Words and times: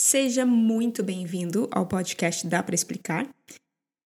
Seja 0.00 0.46
muito 0.46 1.02
bem-vindo 1.02 1.68
ao 1.72 1.84
podcast 1.84 2.46
Dá 2.46 2.62
para 2.62 2.72
Explicar. 2.72 3.28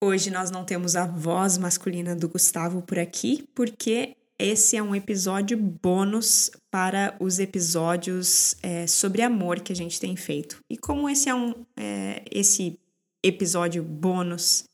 Hoje 0.02 0.30
nós 0.30 0.50
não 0.50 0.64
temos 0.64 0.96
a 0.96 1.06
voz 1.06 1.58
masculina 1.58 2.16
do 2.16 2.30
Gustavo 2.30 2.80
por 2.80 2.98
aqui, 2.98 3.46
porque 3.54 4.16
esse 4.38 4.74
é 4.74 4.82
um 4.82 4.94
episódio 4.94 5.54
bônus 5.58 6.50
para 6.70 7.14
os 7.20 7.38
episódios 7.38 8.56
é, 8.62 8.86
sobre 8.86 9.20
amor 9.20 9.60
que 9.60 9.70
a 9.70 9.76
gente 9.76 10.00
tem 10.00 10.16
feito. 10.16 10.60
E 10.68 10.78
como 10.78 11.10
esse 11.10 11.28
é 11.28 11.34
um 11.34 11.54
é, 11.76 12.24
esse 12.30 12.80
episódio 13.22 13.82
bônus 13.82 14.64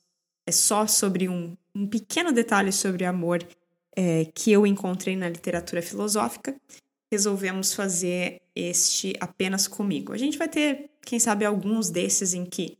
é 0.46 0.52
só 0.52 0.86
sobre 0.86 1.28
um, 1.28 1.56
um 1.74 1.84
pequeno 1.84 2.30
detalhe 2.30 2.70
sobre 2.70 3.04
amor 3.04 3.44
é, 3.96 4.24
que 4.26 4.52
eu 4.52 4.64
encontrei 4.64 5.16
na 5.16 5.28
literatura 5.28 5.82
filosófica, 5.82 6.54
resolvemos 7.10 7.72
fazer 7.74 8.40
este 8.54 9.14
apenas 9.20 9.66
comigo. 9.66 10.12
A 10.12 10.18
gente 10.18 10.36
vai 10.36 10.48
ter, 10.48 10.90
quem 11.02 11.18
sabe, 11.18 11.44
alguns 11.44 11.90
desses 11.90 12.34
em 12.34 12.44
que 12.44 12.78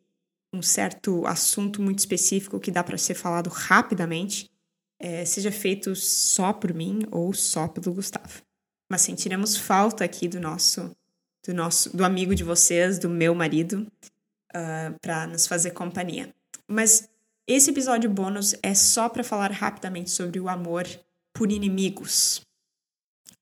um 0.52 0.62
certo 0.62 1.27
assunto 1.27 1.82
muito 1.82 1.98
específico 1.98 2.60
que 2.60 2.70
dá 2.70 2.82
para 2.82 2.96
ser 2.96 3.14
falado 3.14 3.48
rapidamente 3.48 4.51
é, 4.98 5.24
seja 5.24 5.52
feito 5.52 5.95
só 5.95 6.52
por 6.52 6.74
mim 6.74 7.06
ou 7.10 7.32
só 7.32 7.68
pelo 7.68 7.95
Gustavo. 7.95 8.42
Mas 8.91 9.02
sentiremos 9.02 9.56
falta 9.56 10.04
aqui 10.04 10.27
do 10.27 10.40
nosso, 10.40 10.90
do 11.46 11.54
nosso, 11.54 11.95
do 11.96 12.04
amigo 12.04 12.34
de 12.34 12.42
vocês, 12.42 12.98
do 12.98 13.09
meu 13.09 13.34
marido, 13.34 13.80
uh, 13.80 14.54
ah, 14.54 14.95
para 15.01 15.26
nos 15.26 15.46
fazer 15.46 15.73
companhia. 15.73 16.34
Mas 16.66 17.09
esse 17.46 17.70
episódio 17.70 18.10
bônus 18.10 18.54
é 18.62 18.74
só 18.74 19.09
para 19.09 19.23
falar 19.23 19.52
rapidamente 19.52 20.10
sobre 20.10 20.40
o 20.40 20.48
amor 20.48 20.87
por 21.32 21.52
inimigos. 21.52 22.40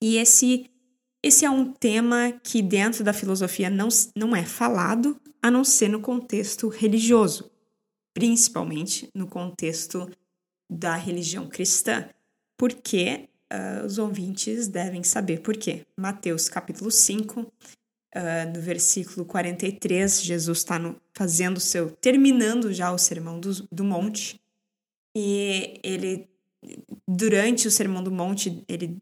E 0.01 0.17
esse 0.17 0.69
esse 1.23 1.45
é 1.45 1.49
um 1.49 1.71
tema 1.71 2.31
que 2.43 2.61
dentro 2.61 3.03
da 3.03 3.13
filosofia 3.13 3.69
não, 3.69 3.89
não 4.15 4.35
é 4.35 4.43
falado, 4.43 5.19
a 5.41 5.49
não 5.49 5.63
ser 5.63 5.89
no 5.89 5.99
contexto 5.99 6.67
religioso, 6.67 7.49
principalmente 8.13 9.09
no 9.13 9.27
contexto 9.27 10.09
da 10.69 10.95
religião 10.95 11.47
cristã, 11.47 12.09
porque 12.57 13.29
uh, 13.51 13.85
os 13.85 13.97
ouvintes 13.97 14.67
devem 14.67 15.03
saber 15.03 15.41
por 15.41 15.55
quê. 15.55 15.85
Mateus 15.95 16.49
capítulo 16.49 16.91
5, 16.91 17.41
uh, 17.41 17.51
ah, 18.13 18.45
no 18.45 18.61
versículo 18.61 19.25
43, 19.25 20.21
Jesus 20.21 20.57
está 20.59 20.79
fazendo 21.13 21.59
seu, 21.59 21.91
terminando 21.91 22.73
já 22.73 22.91
o 22.91 22.97
sermão 22.97 23.39
do, 23.39 23.67
do 23.71 23.83
monte, 23.83 24.39
e 25.15 25.79
ele, 25.83 26.29
durante 27.07 27.67
o 27.67 27.71
sermão 27.71 28.03
do 28.03 28.11
monte, 28.11 28.63
ele 28.67 29.01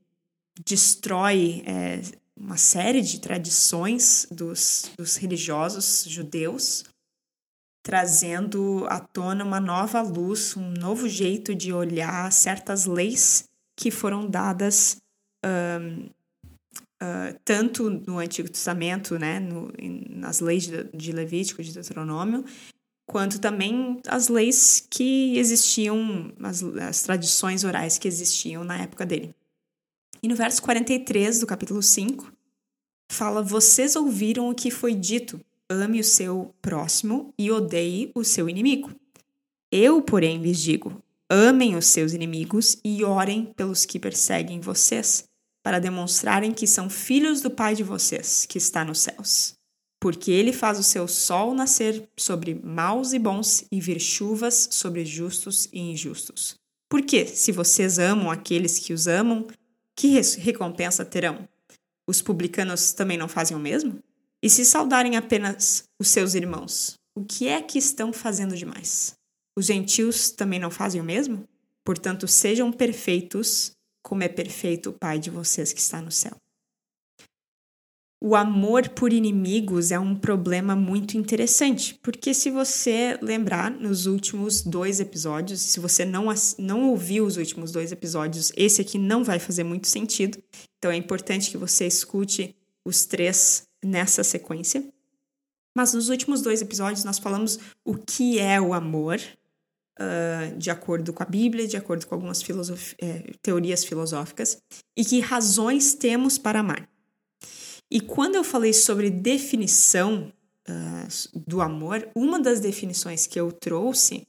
destrói 0.64 1.64
é, 1.66 2.02
uma 2.38 2.58
série 2.58 3.02
de 3.02 3.20
tradições 3.20 4.28
dos, 4.32 4.92
dos 4.98 5.16
religiosos 5.16 6.06
judeus, 6.08 6.84
trazendo 7.84 8.86
à 8.90 9.00
tona 9.00 9.44
uma 9.44 9.60
nova 9.60 10.02
luz, 10.02 10.56
um 10.58 10.72
novo 10.72 11.08
jeito 11.08 11.54
de 11.54 11.72
olhar 11.72 12.32
certas 12.32 12.86
leis 12.86 13.46
que 13.78 13.92
foram 13.92 14.28
dadas 14.28 14.98
um, 15.46 16.10
uh, 17.02 17.40
tanto 17.44 17.90
no 17.90 18.18
Antigo 18.18 18.50
Testamento, 18.50 19.20
né, 19.20 19.40
no, 19.40 19.72
nas 20.10 20.40
leis 20.40 20.64
de, 20.64 20.84
de 20.86 21.12
Levítico, 21.12 21.64
de 21.64 21.74
Deuteronômio, 21.74 22.44
quanto 23.06 23.40
também 23.40 24.02
as 24.08 24.28
leis 24.30 24.86
que 24.90 25.38
existiam, 25.38 26.34
as, 26.42 26.64
as 26.64 27.04
tradições 27.04 27.64
orais 27.64 28.00
que 28.00 28.08
existiam 28.08 28.64
na 28.64 28.82
época 28.82 29.06
dele. 29.06 29.36
E 30.26 30.28
no 30.28 30.36
verso 30.36 30.60
43 30.64 31.42
do 31.42 31.46
capítulo 31.46 31.84
5, 31.84 32.34
fala: 33.12 33.44
Vocês 33.44 33.96
ouviram 33.96 34.50
o 34.50 34.56
que 34.56 34.72
foi 34.72 34.96
dito, 34.96 35.40
ame 35.70 36.00
o 36.00 36.04
seu 36.04 36.52
próximo 36.64 37.32
e 37.38 37.52
odeie 37.52 38.12
o 38.16 38.24
seu 38.24 38.50
inimigo. 38.50 38.90
Eu, 39.72 40.02
porém, 40.02 40.42
lhes 40.42 40.60
digo: 40.60 41.00
amem 41.30 41.76
os 41.76 41.86
seus 41.86 42.12
inimigos 42.12 42.76
e 42.84 43.04
orem 43.04 43.54
pelos 43.56 43.86
que 43.86 44.00
perseguem 44.00 44.60
vocês, 44.60 45.26
para 45.62 45.78
demonstrarem 45.78 46.52
que 46.52 46.66
são 46.66 46.90
filhos 46.90 47.42
do 47.42 47.52
Pai 47.52 47.76
de 47.76 47.84
vocês, 47.84 48.48
que 48.48 48.58
está 48.58 48.84
nos 48.84 49.02
céus. 49.02 49.54
Porque 50.02 50.32
ele 50.32 50.52
faz 50.52 50.80
o 50.80 50.84
seu 50.84 51.08
sol 51.08 51.54
nascer 51.54 52.10
sobre 52.18 52.60
maus 52.64 53.14
e 53.14 53.20
bons 53.20 53.64
e 53.72 53.80
vir 53.80 54.00
chuvas 54.00 54.70
sobre 54.72 55.06
justos 55.06 55.70
e 55.72 55.80
injustos. 55.80 56.56
Porque, 56.90 57.28
se 57.28 57.52
vocês 57.52 58.00
amam 58.00 58.32
aqueles 58.32 58.80
que 58.80 58.92
os 58.92 59.08
amam, 59.08 59.46
que 59.96 60.20
recompensa 60.38 61.06
terão? 61.06 61.48
Os 62.08 62.22
publicanos 62.22 62.94
também 62.94 63.18
não 63.18 63.28
fazem 63.28 63.56
o 63.56 63.60
mesmo? 63.60 64.00
E 64.44 64.50
se 64.50 64.66
saudarem 64.66 65.16
apenas 65.16 65.84
os 66.00 66.10
seus 66.10 66.36
irmãos, 66.36 66.96
o 67.16 67.24
que 67.24 67.48
é 67.48 67.62
que 67.62 67.80
estão 67.80 68.14
fazendo 68.14 68.56
demais? 68.56 69.16
Os 69.58 69.66
gentios 69.66 70.30
também 70.30 70.60
não 70.60 70.70
fazem 70.70 71.00
o 71.02 71.04
mesmo? 71.04 71.48
Portanto, 71.84 72.28
sejam 72.28 72.72
perfeitos, 72.72 73.72
como 74.04 74.22
é 74.22 74.28
perfeito 74.28 74.90
o 74.90 74.94
Pai 74.94 75.18
de 75.18 75.30
vocês 75.30 75.72
que 75.72 75.80
está 75.80 76.02
no 76.02 76.12
céu. 76.12 76.36
O 78.28 78.36
amor 78.36 78.90
por 78.90 79.14
inimigos 79.14 79.92
é 79.92 80.00
um 80.00 80.16
problema 80.16 80.76
muito 80.76 81.16
interessante, 81.16 81.94
porque 82.02 82.34
se 82.34 82.50
você 82.50 83.20
lembrar 83.22 83.70
nos 83.70 84.08
últimos 84.08 84.64
dois 84.64 85.00
episódios, 85.00 85.62
se 85.62 85.80
você 85.80 86.04
não, 86.04 86.26
não 86.58 86.90
ouviu 86.90 87.24
os 87.24 87.38
últimos 87.38 87.72
dois 87.72 87.92
episódios, 87.92 88.52
esse 88.58 88.82
aqui 88.82 88.98
não 88.98 89.24
vai 89.24 89.38
fazer 89.38 89.64
muito 89.64 89.88
sentido. 89.88 90.42
Então 90.80 90.90
é 90.90 90.96
importante 90.96 91.52
que 91.52 91.58
você 91.58 91.86
escute 91.86 92.56
os 92.84 93.06
três 93.06 93.68
nessa 93.84 94.24
sequência. 94.24 94.84
Mas 95.78 95.94
nos 95.94 96.10
últimos 96.10 96.42
dois 96.42 96.64
episódios 96.64 97.04
nós 97.04 97.20
falamos 97.20 97.60
o 97.86 97.94
que 97.94 98.40
é 98.40 98.60
o 98.60 98.74
amor, 98.74 99.20
uh, 100.00 100.58
de 100.58 100.72
acordo 100.72 101.14
com 101.14 101.22
a 101.22 101.28
Bíblia, 101.28 101.68
de 101.68 101.78
acordo 101.78 102.08
com 102.08 102.16
algumas 102.16 102.42
filosof 102.42 102.96
é, 103.00 103.34
teorias 103.44 103.86
filosóficas, 103.86 104.58
e 104.98 105.06
que 105.06 105.20
razões 105.20 105.94
temos 105.94 106.40
para 106.40 106.62
amar. 106.62 106.95
E 107.92 108.00
quando 108.00 108.36
eu 108.36 108.44
falei 108.44 108.74
sobre 108.74 109.10
definição 109.10 110.32
uh, 110.68 111.40
do 111.48 111.62
amor, 111.62 112.10
uma 112.16 112.40
das 112.40 112.60
definições 112.60 113.28
que 113.28 113.40
eu 113.40 113.52
trouxe, 113.52 114.28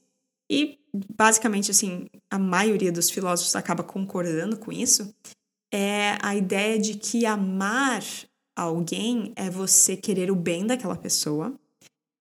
e 0.49 0.79
basicamente 1.15 1.71
assim, 1.71 2.07
a 2.29 2.39
maioria 2.39 2.91
dos 2.91 3.09
filósofos 3.09 3.55
acaba 3.55 3.83
concordando 3.83 4.57
com 4.57 4.71
isso, 4.71 5.13
é 5.71 6.17
a 6.21 6.35
ideia 6.35 6.79
de 6.79 6.95
que 6.95 7.25
amar 7.25 8.03
alguém 8.55 9.33
é 9.35 9.49
você 9.49 9.97
querer 9.97 10.31
o 10.31 10.35
bem 10.35 10.65
daquela 10.65 10.95
pessoa 10.95 11.53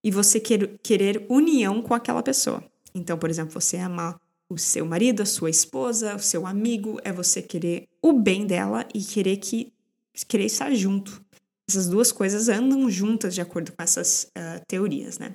e 0.05 0.11
você 0.11 0.39
quer, 0.39 0.79
querer 0.83 1.25
união 1.29 1.81
com 1.83 1.95
aquela 1.95 2.23
pessoa. 2.23 2.63
Então, 2.95 3.19
por 3.19 3.31
exemplo, 3.31 3.53
você 3.53 3.77
amar 3.77 4.21
o 4.49 4.59
seu 4.59 4.87
marido, 4.87 5.23
a 5.23 5.27
sua 5.27 5.51
esposa, 5.51 6.15
o 6.15 6.21
seu 6.21 6.47
amigo, 6.47 6.99
é 7.05 7.13
você 7.13 7.43
querer 7.43 7.89
o 8.03 8.13
bem 8.13 8.47
dela 8.47 8.87
e 8.95 9.03
querer 9.03 9.39
que 9.39 9.73
querer 10.29 10.47
estar 10.47 10.73
junto. 10.75 11.23
Essas 11.69 11.89
duas 11.89 12.13
coisas 12.13 12.49
andam 12.49 12.89
juntas 12.89 13.35
de 13.35 13.41
acordo 13.41 13.73
com 13.73 13.83
essas 13.83 14.31
uh, 14.37 14.65
teorias, 14.69 15.19
né? 15.19 15.35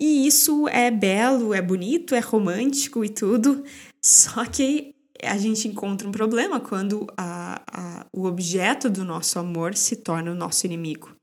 E 0.00 0.26
isso 0.26 0.66
é 0.68 0.90
belo, 0.90 1.54
é 1.54 1.62
bonito, 1.62 2.14
é 2.14 2.20
romântico 2.20 3.04
e 3.04 3.08
tudo, 3.08 3.64
só 4.02 4.44
que 4.44 4.94
a 5.22 5.38
gente 5.38 5.68
encontra 5.68 6.08
um 6.08 6.12
problema 6.12 6.58
quando 6.58 7.06
a, 7.16 7.62
a, 7.70 8.06
o 8.12 8.24
objeto 8.24 8.90
do 8.90 9.04
nosso 9.04 9.38
amor 9.38 9.76
se 9.76 9.96
torna 9.96 10.32
o 10.32 10.34
nosso 10.34 10.66
inimigo. 10.66 11.14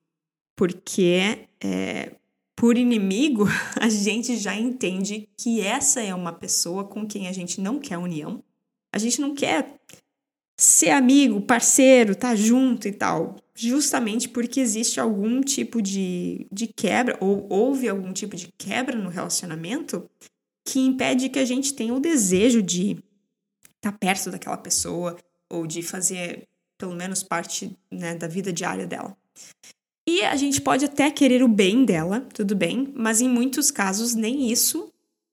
Porque 0.55 1.47
é, 1.61 2.15
por 2.55 2.77
inimigo, 2.77 3.45
a 3.79 3.89
gente 3.89 4.37
já 4.37 4.55
entende 4.55 5.29
que 5.37 5.61
essa 5.61 6.01
é 6.01 6.13
uma 6.13 6.33
pessoa 6.33 6.83
com 6.83 7.07
quem 7.07 7.27
a 7.27 7.31
gente 7.31 7.61
não 7.61 7.79
quer 7.79 7.97
união. 7.97 8.43
A 8.93 8.97
gente 8.97 9.21
não 9.21 9.33
quer 9.33 9.79
ser 10.59 10.89
amigo, 10.89 11.39
parceiro, 11.39 12.13
tá 12.13 12.35
junto 12.35 12.85
e 12.87 12.91
tal. 12.91 13.37
Justamente 13.55 14.27
porque 14.27 14.59
existe 14.59 14.99
algum 14.99 15.41
tipo 15.41 15.81
de, 15.81 16.45
de 16.51 16.67
quebra, 16.67 17.17
ou 17.21 17.47
houve 17.49 17.87
algum 17.87 18.11
tipo 18.11 18.35
de 18.35 18.49
quebra 18.57 18.97
no 18.97 19.09
relacionamento 19.09 20.09
que 20.67 20.79
impede 20.79 21.29
que 21.29 21.39
a 21.39 21.45
gente 21.45 21.73
tenha 21.73 21.93
o 21.93 21.99
desejo 21.99 22.61
de 22.61 22.91
estar 23.75 23.91
tá 23.91 23.97
perto 23.97 24.29
daquela 24.29 24.57
pessoa 24.57 25.17
ou 25.49 25.65
de 25.65 25.81
fazer 25.81 26.43
pelo 26.77 26.93
menos 26.93 27.23
parte 27.23 27.75
né, 27.89 28.15
da 28.15 28.27
vida 28.27 28.51
diária 28.51 28.85
dela. 28.85 29.15
E 30.07 30.23
a 30.23 30.35
gente 30.35 30.59
pode 30.59 30.83
até 30.83 31.09
querer 31.09 31.41
o 31.41 31.47
bem 31.47 31.85
dela, 31.85 32.27
tudo 32.33 32.55
bem, 32.55 32.91
mas 32.95 33.21
em 33.21 33.29
muitos 33.29 33.71
casos 33.71 34.13
nem 34.13 34.51
isso 34.51 34.91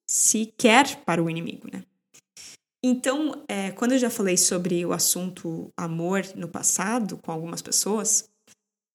se 0.08 0.52
quer 0.56 0.96
para 1.04 1.22
o 1.22 1.28
inimigo, 1.28 1.68
né? 1.72 1.82
Então, 2.88 3.42
é, 3.48 3.72
quando 3.72 3.92
eu 3.92 3.98
já 3.98 4.08
falei 4.08 4.36
sobre 4.36 4.86
o 4.86 4.92
assunto 4.92 5.72
amor 5.76 6.22
no 6.36 6.46
passado 6.46 7.16
com 7.16 7.32
algumas 7.32 7.60
pessoas, 7.60 8.28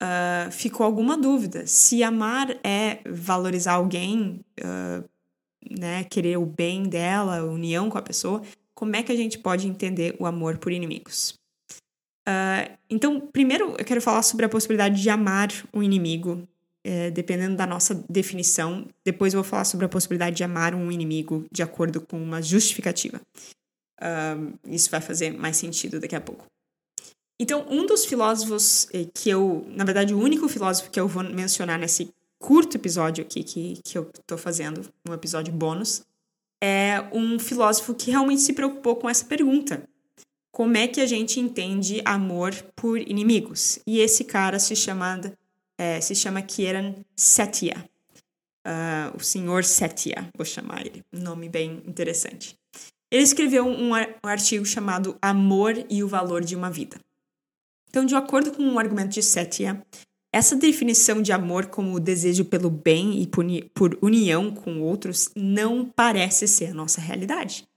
uh, 0.01 0.49
ficou 0.49 0.85
alguma 0.85 1.17
dúvida. 1.17 1.67
Se 1.67 2.01
amar 2.01 2.57
é 2.63 3.01
valorizar 3.05 3.73
alguém, 3.73 4.39
uh, 4.61 5.03
né, 5.69 6.05
querer 6.05 6.37
o 6.37 6.45
bem 6.45 6.83
dela, 6.83 7.39
a 7.39 7.43
união 7.43 7.89
com 7.89 7.97
a 7.97 8.01
pessoa, 8.01 8.41
como 8.73 8.95
é 8.95 9.03
que 9.03 9.11
a 9.11 9.15
gente 9.17 9.37
pode 9.37 9.67
entender 9.67 10.15
o 10.17 10.25
amor 10.25 10.57
por 10.57 10.71
inimigos? 10.71 11.33
Uh, 12.25 12.71
então, 12.89 13.19
primeiro 13.19 13.75
eu 13.77 13.83
quero 13.83 14.01
falar 14.01 14.21
sobre 14.21 14.45
a 14.45 14.49
possibilidade 14.49 15.01
de 15.01 15.09
amar 15.09 15.49
um 15.73 15.83
inimigo 15.83 16.47
é, 16.81 17.11
dependendo 17.11 17.57
da 17.57 17.67
nossa 17.67 17.93
definição. 18.09 18.87
Depois 19.05 19.33
eu 19.33 19.43
vou 19.43 19.49
falar 19.49 19.65
sobre 19.65 19.85
a 19.85 19.89
possibilidade 19.89 20.37
de 20.37 20.45
amar 20.45 20.73
um 20.73 20.89
inimigo 20.89 21.45
de 21.51 21.61
acordo 21.61 21.99
com 21.99 22.17
uma 22.17 22.41
justificativa. 22.41 23.19
Um, 24.01 24.53
isso 24.73 24.89
vai 24.89 25.01
fazer 25.01 25.31
mais 25.31 25.57
sentido 25.57 25.99
daqui 25.99 26.15
a 26.15 26.21
pouco. 26.21 26.45
Então, 27.39 27.65
um 27.69 27.85
dos 27.85 28.05
filósofos 28.05 28.87
eh, 28.93 29.07
que 29.13 29.29
eu, 29.29 29.65
na 29.69 29.83
verdade, 29.83 30.13
o 30.13 30.19
único 30.19 30.47
filósofo 30.47 30.91
que 30.91 30.99
eu 30.99 31.07
vou 31.07 31.23
mencionar 31.23 31.79
nesse 31.79 32.13
curto 32.37 32.77
episódio 32.77 33.23
aqui 33.23 33.43
que, 33.43 33.79
que 33.83 33.97
eu 33.97 34.11
estou 34.19 34.37
fazendo, 34.37 34.87
um 35.09 35.13
episódio 35.13 35.51
bônus, 35.51 36.03
é 36.61 37.03
um 37.11 37.39
filósofo 37.39 37.95
que 37.95 38.11
realmente 38.11 38.41
se 38.41 38.53
preocupou 38.53 38.95
com 38.95 39.09
essa 39.09 39.25
pergunta. 39.25 39.83
Como 40.51 40.77
é 40.77 40.87
que 40.87 41.01
a 41.01 41.05
gente 41.07 41.39
entende 41.39 42.01
amor 42.05 42.53
por 42.75 42.99
inimigos? 42.99 43.79
E 43.87 43.99
esse 43.99 44.23
cara 44.23 44.59
se 44.59 44.75
chama, 44.75 45.19
é, 45.77 45.99
se 45.99 46.13
chama 46.13 46.41
Kieran 46.41 46.93
Setia. 47.15 47.89
Uh, 48.63 49.17
o 49.17 49.19
senhor 49.19 49.63
Setia, 49.63 50.29
vou 50.37 50.45
chamar 50.45 50.85
ele. 50.85 51.03
Nome 51.11 51.49
bem 51.49 51.81
interessante. 51.87 52.55
Ele 53.11 53.23
escreveu 53.23 53.67
um, 53.67 53.91
artigo 54.23 54.65
chamado 54.65 55.17
Amor 55.21 55.85
e 55.89 56.01
o 56.01 56.07
Valor 56.07 56.43
de 56.43 56.55
uma 56.55 56.71
Vida. 56.71 56.97
Então, 57.89 58.05
de 58.05 58.15
acordo 58.15 58.51
com 58.51 58.63
o 58.63 58.71
um 58.71 58.79
argumento 58.79 59.09
de 59.09 59.21
Setia, 59.21 59.85
essa 60.33 60.55
definição 60.55 61.21
de 61.21 61.33
amor 61.33 61.65
como 61.65 61.93
o 61.93 61.99
desejo 61.99 62.45
pelo 62.45 62.69
bem 62.69 63.21
e 63.21 63.27
por 63.73 63.97
união 64.01 64.49
com 64.49 64.79
outros 64.79 65.29
não 65.35 65.85
parece 65.85 66.47
ser 66.47 66.67
a 66.67 66.73
nossa 66.73 67.01
realidade. 67.01 67.67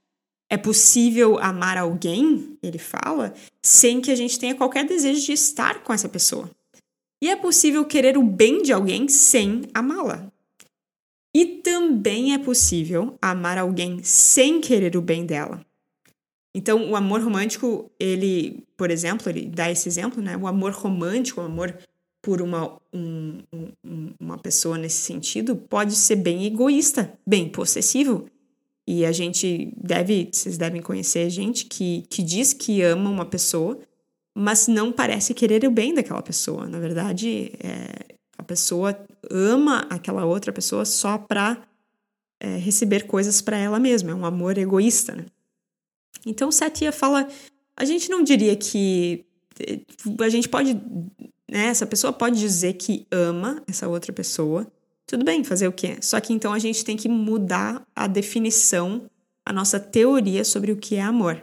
É 0.48 0.56
possível 0.56 1.36
amar 1.40 1.76
alguém, 1.76 2.56
ele 2.62 2.78
fala, 2.78 3.34
sem 3.60 4.00
que 4.00 4.12
a 4.12 4.14
gente 4.14 4.38
tenha 4.38 4.54
qualquer 4.54 4.86
desejo 4.86 5.20
de 5.20 5.32
estar 5.32 5.82
com 5.82 5.92
essa 5.92 6.08
pessoa. 6.08 6.48
E 7.20 7.28
é 7.28 7.34
possível 7.34 7.84
querer 7.84 8.16
o 8.16 8.22
bem 8.22 8.62
de 8.62 8.72
alguém 8.72 9.08
sem 9.08 9.62
amá-la. 9.74 10.32
E 11.34 11.44
também 11.46 12.32
é 12.32 12.38
possível 12.38 13.18
amar 13.20 13.58
alguém 13.58 14.02
sem 14.04 14.60
querer 14.60 14.96
o 14.96 15.02
bem 15.02 15.26
dela. 15.26 15.64
Então, 16.54 16.88
o 16.90 16.94
amor 16.94 17.20
romântico, 17.20 17.90
ele, 17.98 18.64
por 18.76 18.90
exemplo, 18.90 19.28
ele 19.28 19.46
dá 19.46 19.68
esse 19.68 19.88
exemplo, 19.88 20.22
né? 20.22 20.36
O 20.36 20.46
amor 20.46 20.72
romântico, 20.72 21.40
o 21.40 21.44
amor 21.44 21.76
por 22.22 22.40
uma, 22.40 22.80
um, 22.92 23.42
um, 23.84 24.14
uma 24.20 24.38
pessoa 24.38 24.78
nesse 24.78 24.98
sentido 24.98 25.56
pode 25.56 25.96
ser 25.96 26.16
bem 26.16 26.46
egoísta, 26.46 27.12
bem 27.26 27.48
possessivo. 27.48 28.26
E 28.86 29.04
a 29.04 29.10
gente 29.10 29.72
deve, 29.76 30.28
vocês 30.32 30.56
devem 30.56 30.80
conhecer 30.80 31.28
gente 31.28 31.66
que, 31.66 32.04
que 32.08 32.22
diz 32.22 32.52
que 32.52 32.80
ama 32.82 33.10
uma 33.10 33.26
pessoa, 33.26 33.78
mas 34.34 34.68
não 34.68 34.92
parece 34.92 35.34
querer 35.34 35.66
o 35.66 35.70
bem 35.70 35.92
daquela 35.92 36.22
pessoa. 36.22 36.66
Na 36.66 36.78
verdade, 36.78 37.52
é, 37.58 38.13
a 38.44 38.46
pessoa 38.46 38.96
ama 39.30 39.86
aquela 39.90 40.24
outra 40.24 40.52
pessoa 40.52 40.84
só 40.84 41.16
para 41.16 41.66
é, 42.38 42.56
receber 42.56 43.06
coisas 43.06 43.40
para 43.40 43.56
ela 43.56 43.80
mesma. 43.80 44.10
É 44.10 44.14
um 44.14 44.26
amor 44.26 44.58
egoísta, 44.58 45.14
né? 45.14 45.24
Então, 46.26 46.52
Satia 46.52 46.92
fala: 46.92 47.26
a 47.76 47.84
gente 47.84 48.10
não 48.10 48.22
diria 48.22 48.54
que. 48.54 49.24
A 50.20 50.28
gente 50.28 50.48
pode 50.48 50.78
né? 51.54 51.66
Essa 51.66 51.86
pessoa 51.86 52.12
pode 52.12 52.38
dizer 52.38 52.72
que 52.74 53.06
ama 53.12 53.62
essa 53.66 53.86
outra 53.86 54.12
pessoa. 54.12 54.66
Tudo 55.06 55.24
bem, 55.24 55.44
fazer 55.44 55.68
o 55.68 55.72
quê? 55.72 55.98
Só 56.00 56.18
que 56.20 56.32
então 56.32 56.52
a 56.52 56.58
gente 56.58 56.84
tem 56.84 56.96
que 56.96 57.08
mudar 57.08 57.86
a 57.94 58.08
definição, 58.08 59.08
a 59.46 59.52
nossa 59.52 59.78
teoria 59.78 60.44
sobre 60.44 60.72
o 60.72 60.76
que 60.76 60.96
é 60.96 61.02
amor. 61.02 61.40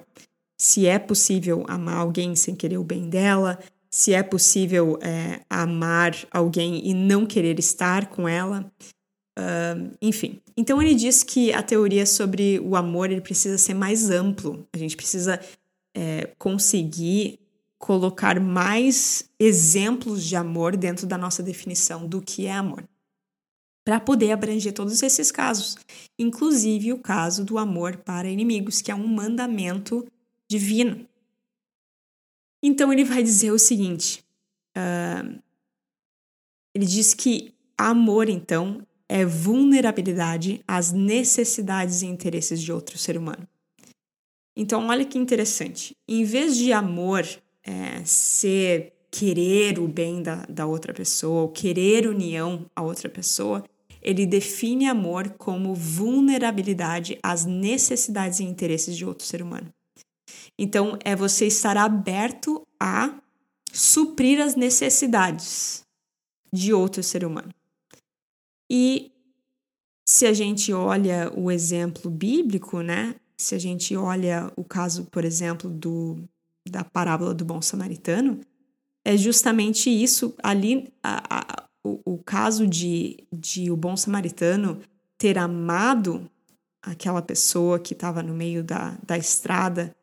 Se 0.57 0.85
é 0.85 0.99
possível 0.99 1.63
amar 1.67 1.97
alguém 1.97 2.35
sem 2.35 2.55
querer 2.55 2.77
o 2.77 2.83
bem 2.83 3.09
dela, 3.09 3.57
se 3.93 4.13
é 4.13 4.23
possível 4.23 4.97
é, 5.01 5.41
amar 5.49 6.15
alguém 6.31 6.87
e 6.87 6.93
não 6.93 7.25
querer 7.25 7.59
estar 7.59 8.07
com 8.07 8.27
ela. 8.27 8.71
Uh, 9.37 9.95
enfim, 10.01 10.41
então 10.55 10.81
ele 10.81 10.93
diz 10.93 11.23
que 11.23 11.53
a 11.53 11.63
teoria 11.63 12.05
sobre 12.05 12.59
o 12.59 12.75
amor 12.75 13.11
ele 13.11 13.21
precisa 13.21 13.57
ser 13.57 13.73
mais 13.73 14.09
amplo. 14.09 14.67
A 14.73 14.77
gente 14.77 14.95
precisa 14.95 15.39
é, 15.95 16.29
conseguir 16.37 17.39
colocar 17.77 18.39
mais 18.39 19.29
exemplos 19.39 20.23
de 20.23 20.35
amor 20.35 20.77
dentro 20.77 21.07
da 21.07 21.17
nossa 21.17 21.41
definição 21.41 22.07
do 22.07 22.21
que 22.21 22.45
é 22.45 22.53
amor, 22.53 22.83
para 23.83 23.99
poder 23.99 24.31
abranger 24.31 24.71
todos 24.71 25.01
esses 25.01 25.31
casos, 25.31 25.75
inclusive 26.17 26.93
o 26.93 26.99
caso 26.99 27.43
do 27.43 27.57
amor 27.57 27.97
para 27.97 28.29
inimigos, 28.29 28.81
que 28.81 28.91
é 28.91 28.95
um 28.95 29.07
mandamento 29.07 30.05
divino. 30.47 31.07
Então 32.63 32.91
ele 32.91 33.03
vai 33.03 33.23
dizer 33.23 33.51
o 33.51 33.59
seguinte: 33.59 34.23
uh, 34.77 35.41
ele 36.73 36.85
diz 36.85 37.13
que 37.13 37.53
amor, 37.77 38.29
então, 38.29 38.85
é 39.09 39.25
vulnerabilidade 39.25 40.61
às 40.67 40.91
necessidades 40.91 42.01
e 42.01 42.05
interesses 42.05 42.61
de 42.61 42.71
outro 42.71 42.97
ser 42.97 43.17
humano. 43.17 43.47
Então, 44.55 44.87
olha 44.87 45.05
que 45.05 45.17
interessante. 45.17 45.95
Em 46.07 46.23
vez 46.23 46.55
de 46.55 46.71
amor 46.71 47.25
é, 47.63 48.03
ser 48.05 48.93
querer 49.09 49.79
o 49.79 49.87
bem 49.87 50.21
da, 50.21 50.45
da 50.47 50.65
outra 50.65 50.93
pessoa, 50.93 51.51
querer 51.51 52.07
união 52.07 52.65
à 52.75 52.81
outra 52.81 53.09
pessoa, 53.09 53.63
ele 54.01 54.25
define 54.25 54.87
amor 54.87 55.29
como 55.37 55.75
vulnerabilidade 55.75 57.19
às 57.21 57.45
necessidades 57.45 58.39
e 58.39 58.43
interesses 58.43 58.95
de 58.95 59.05
outro 59.05 59.25
ser 59.25 59.41
humano. 59.41 59.67
Então, 60.61 60.95
é 61.03 61.15
você 61.15 61.47
estar 61.47 61.75
aberto 61.75 62.61
a 62.79 63.19
suprir 63.73 64.39
as 64.39 64.55
necessidades 64.55 65.83
de 66.53 66.71
outro 66.71 67.01
ser 67.01 67.25
humano. 67.25 67.49
E 68.69 69.11
se 70.07 70.27
a 70.27 70.33
gente 70.33 70.71
olha 70.71 71.33
o 71.35 71.49
exemplo 71.49 72.11
bíblico, 72.11 72.81
né? 72.81 73.15
Se 73.35 73.55
a 73.55 73.57
gente 73.57 73.95
olha 73.95 74.53
o 74.55 74.63
caso, 74.63 75.05
por 75.05 75.25
exemplo, 75.25 75.67
do 75.67 76.23
da 76.69 76.83
parábola 76.83 77.33
do 77.33 77.43
bom 77.43 77.59
samaritano, 77.59 78.39
é 79.03 79.17
justamente 79.17 79.89
isso. 79.89 80.35
Ali, 80.43 80.93
a, 81.01 81.39
a, 81.39 81.69
o, 81.83 81.99
o 82.05 82.17
caso 82.19 82.67
de, 82.67 83.17
de 83.33 83.71
o 83.71 83.75
bom 83.75 83.97
samaritano 83.97 84.79
ter 85.17 85.39
amado 85.39 86.29
aquela 86.83 87.21
pessoa 87.21 87.79
que 87.79 87.93
estava 87.93 88.21
no 88.21 88.35
meio 88.35 88.63
da, 88.63 88.95
da 89.03 89.17
estrada, 89.17 89.95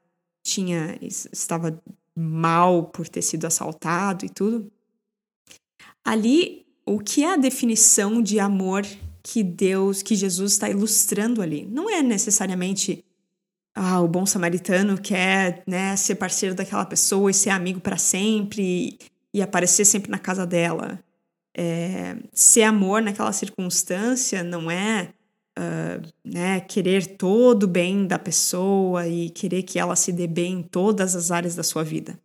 tinha 0.48 0.98
estava 1.00 1.80
mal 2.16 2.84
por 2.84 3.08
ter 3.08 3.22
sido 3.22 3.46
assaltado 3.46 4.24
e 4.24 4.28
tudo. 4.28 4.70
Ali, 6.04 6.66
o 6.86 6.98
que 6.98 7.22
é 7.22 7.34
a 7.34 7.36
definição 7.36 8.22
de 8.22 8.40
amor 8.40 8.84
que 9.22 9.42
Deus, 9.42 10.02
que 10.02 10.16
Jesus 10.16 10.52
está 10.52 10.68
ilustrando 10.68 11.42
ali? 11.42 11.66
Não 11.66 11.90
é 11.90 12.02
necessariamente 12.02 13.04
ah, 13.74 14.00
o 14.00 14.08
bom 14.08 14.26
samaritano 14.26 14.98
quer 14.98 15.62
né, 15.66 15.94
ser 15.96 16.16
parceiro 16.16 16.54
daquela 16.54 16.84
pessoa 16.84 17.30
e 17.30 17.34
ser 17.34 17.50
amigo 17.50 17.80
para 17.80 17.96
sempre 17.96 18.62
e, 18.62 18.98
e, 19.34 19.42
aparecer 19.42 19.84
sempre 19.84 20.10
na 20.10 20.18
casa 20.18 20.46
dela. 20.46 20.98
É, 21.56 22.16
ser 22.32 22.62
amor 22.62 23.02
naquela 23.02 23.32
circunstância 23.32 24.42
não 24.42 24.70
é 24.70 25.12
uh, 25.58 26.08
né, 26.24 26.60
querer 26.60 27.16
todo 27.16 27.64
o 27.64 27.68
bem 27.68 28.06
da 28.06 28.18
pessoa 28.18 29.08
e 29.08 29.30
querer 29.30 29.64
que 29.64 29.78
ela 29.78 29.96
se 29.96 30.12
dê 30.12 30.26
bem 30.26 30.60
em 30.60 30.62
todas 30.62 31.16
as 31.16 31.30
áreas 31.30 31.56
da 31.56 31.62
sua 31.62 31.82
vida. 31.82 32.18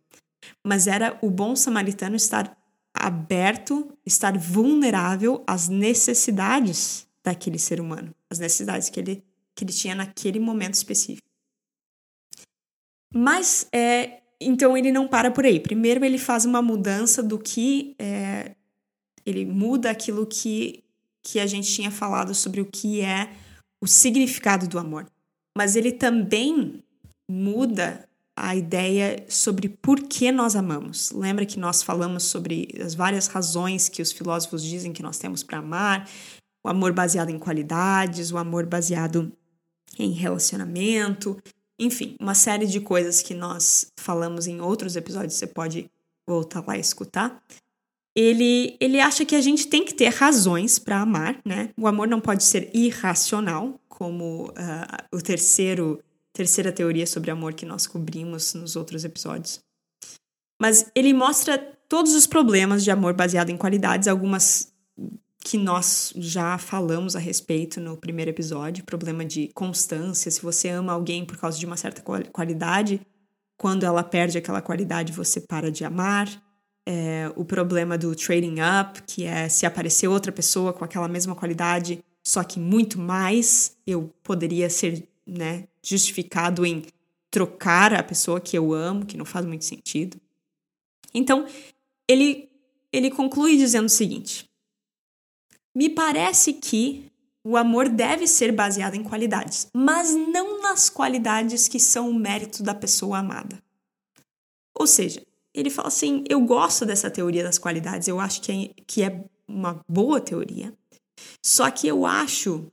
Mas 0.62 0.86
era 0.86 1.18
o 1.20 1.30
bom 1.30 1.56
samaritano 1.56 2.14
estar 2.14 2.56
aberto, 2.94 3.92
estar 4.06 4.38
vulnerável 4.38 5.42
às 5.46 5.68
necessidades 5.68 7.06
daquele 7.24 7.58
ser 7.58 7.80
humano, 7.80 8.14
as 8.30 8.38
necessidades 8.38 8.88
que 8.88 9.00
ele, 9.00 9.24
que 9.54 9.64
ele 9.64 9.72
tinha 9.72 9.94
naquele 9.94 10.38
momento 10.38 10.74
específico. 10.74 11.26
Mas 13.12 13.66
é, 13.72 14.20
então 14.40 14.76
ele 14.76 14.92
não 14.92 15.08
para 15.08 15.30
por 15.30 15.44
aí. 15.44 15.58
Primeiro 15.58 16.04
ele 16.04 16.18
faz 16.18 16.44
uma 16.44 16.60
mudança 16.60 17.22
do 17.22 17.38
que 17.38 17.94
é, 17.98 18.54
ele 19.24 19.44
muda 19.44 19.90
aquilo 19.90 20.26
que 20.26 20.83
que 21.24 21.40
a 21.40 21.46
gente 21.46 21.72
tinha 21.72 21.90
falado 21.90 22.34
sobre 22.34 22.60
o 22.60 22.66
que 22.66 23.00
é 23.00 23.32
o 23.82 23.86
significado 23.86 24.68
do 24.68 24.78
amor. 24.78 25.06
Mas 25.56 25.74
ele 25.74 25.92
também 25.92 26.84
muda 27.30 28.08
a 28.36 28.54
ideia 28.54 29.24
sobre 29.28 29.68
por 29.68 30.00
que 30.02 30.30
nós 30.30 30.56
amamos. 30.56 31.10
Lembra 31.12 31.46
que 31.46 31.58
nós 31.58 31.82
falamos 31.82 32.24
sobre 32.24 32.68
as 32.80 32.94
várias 32.94 33.28
razões 33.28 33.88
que 33.88 34.02
os 34.02 34.12
filósofos 34.12 34.62
dizem 34.62 34.92
que 34.92 35.02
nós 35.02 35.18
temos 35.18 35.42
para 35.42 35.58
amar? 35.58 36.08
O 36.64 36.68
amor 36.68 36.92
baseado 36.92 37.30
em 37.30 37.38
qualidades, 37.38 38.32
o 38.32 38.38
amor 38.38 38.66
baseado 38.66 39.32
em 39.98 40.10
relacionamento, 40.10 41.36
enfim, 41.78 42.16
uma 42.20 42.34
série 42.34 42.66
de 42.66 42.80
coisas 42.80 43.22
que 43.22 43.34
nós 43.34 43.92
falamos 43.98 44.46
em 44.46 44.60
outros 44.60 44.96
episódios, 44.96 45.34
você 45.34 45.46
pode 45.46 45.90
voltar 46.26 46.64
lá 46.66 46.76
e 46.76 46.80
escutar. 46.80 47.42
Ele, 48.16 48.76
ele 48.80 49.00
acha 49.00 49.24
que 49.24 49.34
a 49.34 49.40
gente 49.40 49.66
tem 49.66 49.84
que 49.84 49.92
ter 49.92 50.08
razões 50.08 50.78
para 50.78 51.00
amar, 51.00 51.40
né? 51.44 51.70
O 51.76 51.88
amor 51.88 52.06
não 52.06 52.20
pode 52.20 52.44
ser 52.44 52.70
irracional, 52.72 53.80
como 53.88 54.48
uh, 54.50 55.16
o 55.16 55.20
terceiro 55.20 56.00
terceira 56.32 56.72
teoria 56.72 57.06
sobre 57.06 57.30
amor 57.30 57.54
que 57.54 57.64
nós 57.64 57.86
cobrimos 57.86 58.54
nos 58.54 58.74
outros 58.74 59.04
episódios. 59.04 59.60
Mas 60.60 60.90
ele 60.94 61.14
mostra 61.14 61.56
todos 61.88 62.12
os 62.14 62.26
problemas 62.26 62.82
de 62.82 62.90
amor 62.90 63.14
baseado 63.14 63.50
em 63.50 63.56
qualidades, 63.56 64.08
algumas 64.08 64.72
que 65.44 65.56
nós 65.58 66.12
já 66.16 66.58
falamos 66.58 67.14
a 67.14 67.18
respeito 67.18 67.80
no 67.80 67.96
primeiro 67.96 68.30
episódio, 68.30 68.84
problema 68.84 69.24
de 69.24 69.48
constância. 69.54 70.30
Se 70.30 70.40
você 70.40 70.70
ama 70.70 70.92
alguém 70.92 71.24
por 71.24 71.36
causa 71.36 71.58
de 71.58 71.66
uma 71.66 71.76
certa 71.76 72.02
qualidade, 72.32 73.00
quando 73.56 73.84
ela 73.84 74.02
perde 74.02 74.38
aquela 74.38 74.62
qualidade, 74.62 75.12
você 75.12 75.40
para 75.40 75.70
de 75.70 75.84
amar. 75.84 76.28
É, 76.86 77.32
o 77.34 77.44
problema 77.44 77.96
do 77.96 78.14
trading 78.14 78.56
up, 78.60 79.02
que 79.06 79.24
é 79.24 79.48
se 79.48 79.64
aparecer 79.64 80.06
outra 80.06 80.30
pessoa 80.30 80.72
com 80.72 80.84
aquela 80.84 81.08
mesma 81.08 81.34
qualidade, 81.34 82.04
só 82.22 82.42
que 82.44 82.58
muito 82.58 82.98
mais, 82.98 83.76
eu 83.86 84.12
poderia 84.22 84.68
ser 84.68 85.06
né, 85.26 85.66
justificado 85.82 86.64
em 86.64 86.82
trocar 87.30 87.92
a 87.92 88.02
pessoa 88.02 88.40
que 88.40 88.56
eu 88.56 88.72
amo, 88.72 89.06
que 89.06 89.16
não 89.16 89.24
faz 89.24 89.44
muito 89.44 89.64
sentido. 89.64 90.20
Então, 91.12 91.46
ele, 92.08 92.48
ele 92.92 93.10
conclui 93.10 93.56
dizendo 93.56 93.86
o 93.86 93.90
seguinte: 93.90 94.48
Me 95.74 95.88
parece 95.88 96.54
que 96.54 97.10
o 97.44 97.56
amor 97.56 97.88
deve 97.88 98.26
ser 98.26 98.52
baseado 98.52 98.94
em 98.94 99.02
qualidades, 99.02 99.68
mas 99.74 100.14
não 100.14 100.62
nas 100.62 100.88
qualidades 100.88 101.68
que 101.68 101.78
são 101.78 102.08
o 102.08 102.14
mérito 102.14 102.62
da 102.62 102.74
pessoa 102.74 103.18
amada. 103.18 103.62
Ou 104.74 104.86
seja, 104.86 105.22
ele 105.54 105.70
fala 105.70 105.88
assim: 105.88 106.24
eu 106.28 106.40
gosto 106.40 106.84
dessa 106.84 107.10
teoria 107.10 107.42
das 107.42 107.58
qualidades, 107.58 108.08
eu 108.08 108.18
acho 108.18 108.42
que 108.42 108.52
é, 108.52 108.82
que 108.86 109.02
é 109.02 109.24
uma 109.46 109.80
boa 109.88 110.20
teoria, 110.20 110.72
só 111.42 111.70
que 111.70 111.86
eu 111.86 112.04
acho 112.04 112.66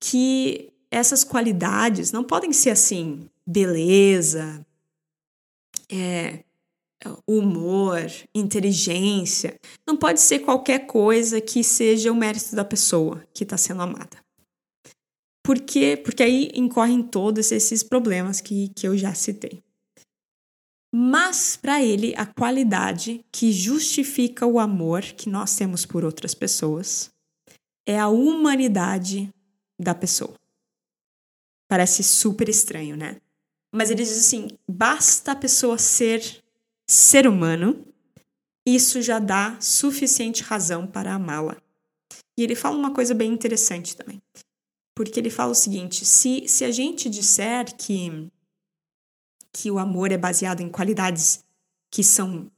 que 0.00 0.72
essas 0.90 1.24
qualidades 1.24 2.12
não 2.12 2.22
podem 2.22 2.52
ser 2.52 2.70
assim, 2.70 3.28
beleza, 3.46 4.64
é, 5.90 6.44
humor, 7.26 8.10
inteligência. 8.34 9.58
Não 9.86 9.96
pode 9.96 10.20
ser 10.20 10.40
qualquer 10.40 10.86
coisa 10.86 11.40
que 11.40 11.62
seja 11.62 12.12
o 12.12 12.16
mérito 12.16 12.54
da 12.54 12.64
pessoa 12.64 13.24
que 13.32 13.44
está 13.44 13.56
sendo 13.56 13.82
amada. 13.82 14.18
Por 15.42 15.60
quê? 15.60 15.96
Porque 15.96 16.22
aí 16.22 16.50
incorrem 16.54 17.02
todos 17.02 17.52
esses 17.52 17.82
problemas 17.82 18.40
que, 18.40 18.68
que 18.68 18.86
eu 18.86 18.96
já 18.96 19.14
citei. 19.14 19.62
Mas, 20.92 21.56
para 21.56 21.82
ele, 21.82 22.14
a 22.16 22.24
qualidade 22.24 23.24
que 23.30 23.52
justifica 23.52 24.46
o 24.46 24.58
amor 24.58 25.02
que 25.02 25.28
nós 25.28 25.54
temos 25.54 25.84
por 25.84 26.04
outras 26.04 26.34
pessoas 26.34 27.10
é 27.86 27.98
a 27.98 28.08
humanidade 28.08 29.32
da 29.78 29.94
pessoa. 29.94 30.34
Parece 31.68 32.02
super 32.02 32.48
estranho, 32.48 32.96
né? 32.96 33.20
Mas 33.72 33.90
ele 33.90 34.02
diz 34.02 34.16
assim: 34.16 34.48
basta 34.66 35.32
a 35.32 35.36
pessoa 35.36 35.76
ser 35.76 36.42
ser 36.88 37.28
humano, 37.28 37.86
isso 38.66 39.02
já 39.02 39.18
dá 39.18 39.58
suficiente 39.60 40.42
razão 40.42 40.86
para 40.86 41.14
amá-la. 41.14 41.56
E 42.36 42.42
ele 42.42 42.54
fala 42.54 42.76
uma 42.76 42.94
coisa 42.94 43.14
bem 43.14 43.32
interessante 43.32 43.96
também. 43.96 44.22
Porque 44.94 45.20
ele 45.20 45.30
fala 45.30 45.52
o 45.52 45.54
seguinte: 45.54 46.04
se, 46.04 46.48
se 46.48 46.64
a 46.64 46.70
gente 46.70 47.08
disser 47.08 47.76
que, 47.76 48.30
que 49.52 49.70
o 49.70 49.78
amor 49.78 50.12
é 50.12 50.18
baseado 50.18 50.60
em 50.60 50.68
qualidades 50.68 51.44
que 51.90 52.02
são 52.04 52.50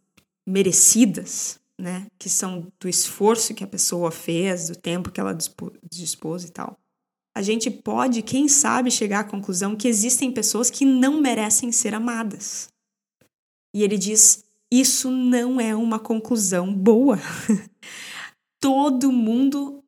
merecidas, 0.47 1.61
né, 1.78 2.06
que 2.18 2.28
são 2.28 2.66
do 2.78 2.88
esforço 2.88 3.54
que 3.54 3.64
a 3.64 3.66
pessoa 3.66 4.11
fez, 4.11 4.68
do 4.68 4.76
tempo 4.76 5.11
que 5.11 5.20
ela 5.20 5.37
dispôs 5.90 6.44
e 6.44 6.50
tal, 6.50 6.78
a 7.35 7.42
gente 7.42 7.70
pode, 7.70 8.23
quem 8.23 8.49
sabe, 8.49 8.90
chegar 8.90 9.20
à 9.20 9.25
conclusão 9.25 9.76
que 9.76 9.88
existem 9.88 10.32
pessoas 10.32 10.68
que 10.68 10.85
não 10.85 11.20
merecem 11.20 11.70
ser 11.70 11.94
amadas. 11.94 12.68
E 13.75 13.82
ele 13.82 13.97
diz: 13.97 14.44
isso 14.70 15.11
não 15.11 15.61
é 15.61 15.75
uma 15.75 15.99
conclusão 15.99 16.73
boa. 16.75 17.18
Todo 18.61 19.12
mundo 19.12 19.82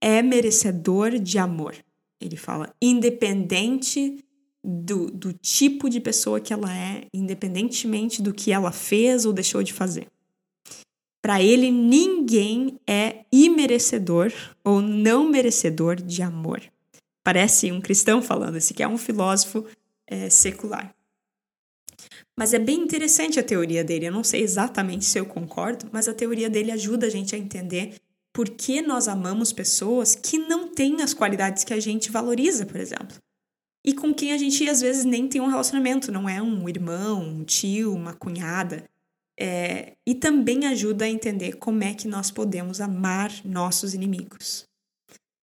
é 0.00 0.22
merecedor 0.22 1.18
de 1.18 1.38
amor. 1.38 1.74
Ele 2.20 2.36
fala, 2.36 2.74
independente 2.80 4.24
do, 4.64 5.10
do 5.10 5.32
tipo 5.32 5.90
de 5.90 6.00
pessoa 6.00 6.40
que 6.40 6.52
ela 6.52 6.74
é, 6.74 7.06
independentemente 7.12 8.22
do 8.22 8.32
que 8.32 8.50
ela 8.50 8.72
fez 8.72 9.26
ou 9.26 9.32
deixou 9.32 9.62
de 9.62 9.72
fazer. 9.72 10.08
Para 11.22 11.42
ele, 11.42 11.70
ninguém 11.70 12.78
é 12.86 13.24
imerecedor 13.30 14.32
ou 14.62 14.80
não 14.80 15.28
merecedor 15.28 15.96
de 15.96 16.22
amor. 16.22 16.62
Parece 17.22 17.70
um 17.70 17.80
cristão 17.80 18.20
falando, 18.20 18.56
esse 18.56 18.74
que 18.74 18.82
é 18.82 18.88
um 18.88 18.98
filósofo 18.98 19.64
é, 20.06 20.28
secular. 20.28 20.94
Mas 22.36 22.52
é 22.52 22.58
bem 22.58 22.80
interessante 22.80 23.38
a 23.38 23.42
teoria 23.42 23.84
dele. 23.84 24.06
Eu 24.06 24.12
não 24.12 24.24
sei 24.24 24.42
exatamente 24.42 25.04
se 25.04 25.18
eu 25.18 25.24
concordo, 25.24 25.88
mas 25.92 26.08
a 26.08 26.14
teoria 26.14 26.50
dele 26.50 26.70
ajuda 26.70 27.06
a 27.06 27.10
gente 27.10 27.34
a 27.34 27.38
entender 27.38 27.94
por 28.32 28.50
que 28.50 28.82
nós 28.82 29.06
amamos 29.06 29.52
pessoas 29.52 30.14
que 30.14 30.36
não 30.36 30.68
têm 30.68 31.00
as 31.00 31.14
qualidades 31.14 31.62
que 31.62 31.72
a 31.72 31.80
gente 31.80 32.10
valoriza, 32.10 32.66
por 32.66 32.80
exemplo. 32.80 33.16
E 33.84 33.92
com 33.92 34.14
quem 34.14 34.32
a 34.32 34.38
gente 34.38 34.68
às 34.68 34.80
vezes 34.80 35.04
nem 35.04 35.28
tem 35.28 35.40
um 35.40 35.48
relacionamento, 35.48 36.10
não 36.10 36.28
é 36.28 36.40
um 36.40 36.68
irmão, 36.68 37.22
um 37.22 37.44
tio, 37.44 37.94
uma 37.94 38.14
cunhada. 38.14 38.84
É, 39.38 39.92
e 40.06 40.14
também 40.14 40.66
ajuda 40.66 41.04
a 41.04 41.08
entender 41.08 41.56
como 41.56 41.82
é 41.82 41.92
que 41.92 42.08
nós 42.08 42.30
podemos 42.30 42.80
amar 42.80 43.30
nossos 43.44 43.92
inimigos. 43.92 44.64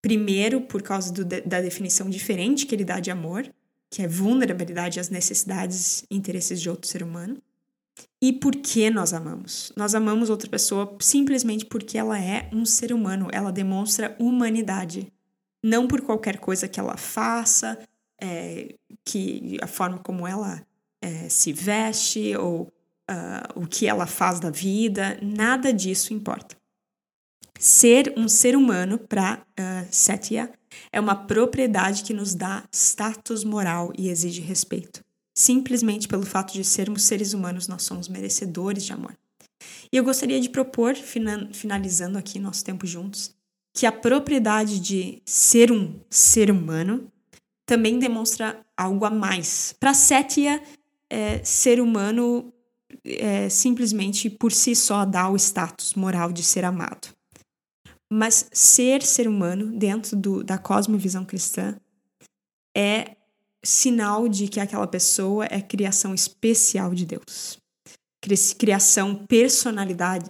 Primeiro, 0.01 0.62
por 0.62 0.81
causa 0.81 1.12
do, 1.13 1.24
da 1.24 1.62
definição 1.62 2.10
diferente 2.10 2.65
que 2.65 2.74
ele 2.74 2.86
dá 2.86 3.00
de 3.00 3.12
amor, 3.12 3.48
que 3.91 4.01
é 4.01 4.07
vulnerabilidade 4.07 5.00
às 5.00 5.10
necessidades 5.10 6.03
e 6.10 6.15
interesses 6.15 6.60
de 6.60 6.69
outro 6.69 6.88
ser 6.88 7.03
humano. 7.03 7.38
E 8.21 8.31
por 8.31 8.55
que 8.55 8.89
nós 8.89 9.13
amamos? 9.13 9.71
Nós 9.75 9.93
amamos 9.93 10.29
outra 10.29 10.50
pessoa 10.50 10.95
simplesmente 11.00 11.65
porque 11.65 11.98
ela 11.98 12.19
é 12.19 12.50
um 12.53 12.65
ser 12.65 12.93
humano, 12.93 13.27
ela 13.31 13.51
demonstra 13.51 14.15
humanidade. 14.17 15.12
Não 15.63 15.88
por 15.88 16.01
qualquer 16.01 16.39
coisa 16.39 16.67
que 16.67 16.79
ela 16.79 16.98
faça, 16.98 17.77
é, 18.22 18.75
que 19.04 19.58
a 19.62 19.68
forma 19.68 19.98
como 20.00 20.28
ela 20.28 20.66
é, 21.01 21.28
se 21.28 21.51
veste 21.51 22.36
ou 22.38 22.72
uh, 23.10 23.62
o 23.62 23.68
que 23.68 23.88
ela 23.88 24.06
faz 24.06 24.40
da 24.40 24.50
vida, 24.50 25.18
nada 25.22 25.74
disso 25.74 26.13
importa. 26.13 26.56
Ser 27.60 28.13
um 28.18 28.28
ser 28.28 28.56
humano 28.56 28.98
para 28.98 29.44
uh, 29.60 29.88
Setia 29.92 30.51
é 30.92 31.00
uma 31.00 31.16
propriedade 31.16 32.04
que 32.04 32.13
nos 32.13 32.34
dá 32.34 32.63
status 32.72 33.44
moral 33.44 33.92
e 33.98 34.10
exige 34.10 34.42
respeito. 34.42 35.04
Simplesmente 35.36 36.08
pelo 36.08 36.25
fato 36.25 36.54
de 36.54 36.63
sermos 36.63 37.04
seres 37.04 37.34
humanos, 37.34 37.68
nós 37.68 37.84
somos 37.84 38.08
merecedores 38.08 38.84
de 38.84 38.94
amor. 38.94 39.16
E 39.92 39.98
eu 39.98 40.04
gostaria 40.04 40.40
de 40.40 40.50
propor, 40.50 40.96
finalizando 40.96 42.18
aqui 42.18 42.40
nosso 42.40 42.63
tempo 42.63 42.88
juntos, 42.88 43.34
que 43.74 43.86
a 43.86 43.92
propriedade 43.92 44.80
de 44.80 45.22
ser 45.25 45.72
um 45.72 46.00
ser 46.10 46.50
humano 46.50 47.12
também 47.72 47.98
demonstra 47.98 48.60
algo 48.75 49.06
a 49.06 49.10
mais. 49.10 49.74
Para 49.80 49.94
Sétia, 49.94 50.62
é, 51.10 51.42
ser 51.42 51.80
humano 51.80 52.54
é, 53.06 53.48
simplesmente 53.48 54.30
por 54.30 54.51
si 54.51 54.75
só 54.75 55.06
dá 55.06 55.30
o 55.30 55.38
status 55.38 55.94
moral 55.94 56.34
de 56.34 56.44
ser 56.44 56.66
amado. 56.66 57.08
Mas 58.12 58.50
ser 58.51 59.01
ser 59.04 59.25
humano 59.25 59.68
dentro 59.80 60.18
do, 60.18 60.44
da 60.44 60.58
cosmovisão 60.58 61.24
cristã 61.24 61.80
é 62.75 63.16
sinal 63.63 64.28
de 64.28 64.50
que 64.50 64.60
aquela 64.60 64.86
pessoa 64.86 65.46
é 65.46 65.62
criação 65.62 66.13
especial 66.13 66.94
de 66.94 67.06
Deus. 67.06 67.58
Criação 68.58 69.25
personalidade, 69.25 70.30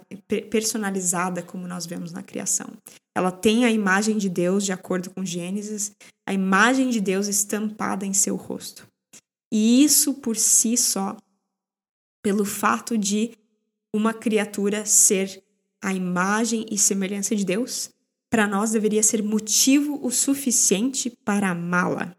personalizada, 0.50 1.42
como 1.42 1.68
nós 1.68 1.84
vemos 1.84 2.10
na 2.10 2.22
criação. 2.22 2.66
Ela 3.14 3.30
tem 3.30 3.66
a 3.66 3.70
imagem 3.70 4.16
de 4.16 4.30
Deus, 4.30 4.64
de 4.64 4.72
acordo 4.72 5.10
com 5.10 5.24
Gênesis, 5.24 5.92
a 6.26 6.32
imagem 6.32 6.88
de 6.88 7.00
Deus 7.00 7.28
estampada 7.28 8.06
em 8.06 8.14
seu 8.14 8.34
rosto. 8.36 8.88
E 9.52 9.84
isso 9.84 10.14
por 10.14 10.36
si 10.36 10.76
só, 10.78 11.16
pelo 12.22 12.44
fato 12.44 12.96
de 12.96 13.32
uma 13.94 14.14
criatura 14.14 14.86
ser 14.86 15.42
a 15.82 15.92
imagem 15.92 16.64
e 16.70 16.78
semelhança 16.78 17.36
de 17.36 17.44
Deus, 17.44 17.90
para 18.30 18.46
nós 18.46 18.70
deveria 18.70 19.02
ser 19.02 19.22
motivo 19.22 20.00
o 20.02 20.10
suficiente 20.10 21.10
para 21.10 21.50
amá-la, 21.50 22.16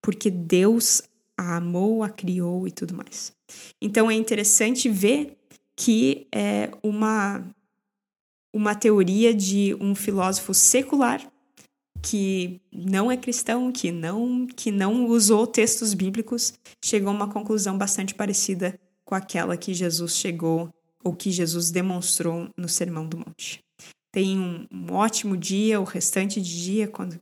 porque 0.00 0.30
Deus 0.30 1.02
a 1.36 1.56
amou, 1.56 2.04
a 2.04 2.08
criou 2.08 2.68
e 2.68 2.70
tudo 2.70 2.94
mais. 2.94 3.32
Então 3.80 4.10
é 4.10 4.14
interessante 4.14 4.88
ver 4.88 5.36
que 5.76 6.26
é 6.32 6.70
uma 6.82 7.44
uma 8.52 8.74
teoria 8.74 9.32
de 9.32 9.76
um 9.80 9.94
filósofo 9.94 10.52
secular 10.52 11.24
que 12.02 12.60
não 12.72 13.10
é 13.10 13.16
cristão, 13.16 13.70
que 13.70 13.92
não 13.92 14.46
que 14.46 14.70
não 14.70 15.06
usou 15.06 15.46
textos 15.46 15.94
bíblicos, 15.94 16.54
chegou 16.84 17.10
a 17.10 17.14
uma 17.14 17.28
conclusão 17.28 17.76
bastante 17.76 18.14
parecida 18.14 18.78
com 19.04 19.14
aquela 19.14 19.56
que 19.56 19.74
Jesus 19.74 20.16
chegou 20.16 20.72
ou 21.02 21.14
que 21.14 21.30
Jesus 21.30 21.70
demonstrou 21.70 22.48
no 22.56 22.68
Sermão 22.68 23.06
do 23.06 23.18
Monte. 23.18 23.60
Tenha 24.12 24.40
um, 24.40 24.66
um 24.70 24.92
ótimo 24.92 25.36
dia, 25.36 25.80
o 25.80 25.84
restante 25.84 26.40
de 26.40 26.62
dia, 26.62 26.88
quando 26.88 27.20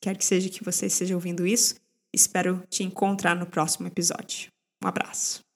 quer 0.00 0.16
que 0.16 0.24
seja 0.24 0.48
que 0.48 0.64
você 0.64 0.86
esteja 0.86 1.14
ouvindo 1.14 1.46
isso. 1.46 1.76
Espero 2.12 2.62
te 2.68 2.82
encontrar 2.82 3.36
no 3.36 3.46
próximo 3.46 3.86
episódio. 3.86 4.50
Um 4.82 4.88
abraço. 4.88 5.47